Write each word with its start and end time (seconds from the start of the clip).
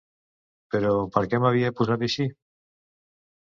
Però, 0.75 0.93
per 1.17 1.23
què 1.35 1.41
m'havia 1.45 1.71
posat 1.83 2.07
així? 2.09 2.29